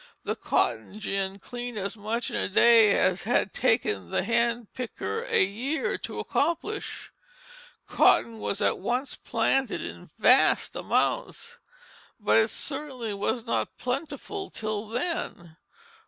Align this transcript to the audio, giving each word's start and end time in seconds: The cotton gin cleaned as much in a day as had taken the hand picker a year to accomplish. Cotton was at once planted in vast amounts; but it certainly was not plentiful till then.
The 0.23 0.35
cotton 0.35 0.99
gin 0.99 1.37
cleaned 1.37 1.77
as 1.77 1.95
much 1.95 2.31
in 2.31 2.35
a 2.35 2.49
day 2.49 2.97
as 2.99 3.21
had 3.21 3.53
taken 3.53 4.09
the 4.09 4.23
hand 4.23 4.73
picker 4.73 5.25
a 5.25 5.43
year 5.43 5.95
to 5.99 6.17
accomplish. 6.19 7.11
Cotton 7.85 8.39
was 8.39 8.61
at 8.63 8.79
once 8.79 9.15
planted 9.15 9.79
in 9.83 10.09
vast 10.17 10.75
amounts; 10.75 11.59
but 12.19 12.37
it 12.37 12.47
certainly 12.49 13.13
was 13.13 13.45
not 13.45 13.77
plentiful 13.77 14.49
till 14.49 14.87
then. 14.87 15.57